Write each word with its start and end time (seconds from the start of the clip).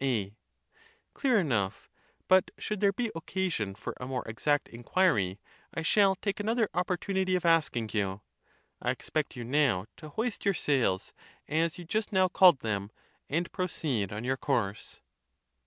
A. 0.00 0.34
Clear 1.12 1.38
enough; 1.38 1.90
but 2.26 2.50
should 2.56 2.80
there 2.80 2.94
be 2.94 3.10
occasion 3.14 3.74
for 3.74 3.92
a 4.00 4.06
more 4.06 4.26
exact 4.26 4.68
inquiry, 4.68 5.38
I 5.74 5.82
shall 5.82 6.14
take 6.14 6.40
another 6.40 6.70
opportunity 6.72 7.36
of 7.36 7.44
asking 7.44 7.90
you. 7.92 8.22
I 8.80 8.90
expect 8.90 9.36
you 9.36 9.44
now 9.44 9.84
to 9.98 10.08
hoist 10.08 10.46
your 10.46 10.54
sails, 10.54 11.12
as 11.46 11.76
you 11.76 11.84
just 11.84 12.10
now 12.10 12.28
called 12.28 12.60
them, 12.60 12.90
and 13.28 13.52
proceed 13.52 14.14
on 14.14 14.24
your 14.24 14.38
course. 14.38 15.02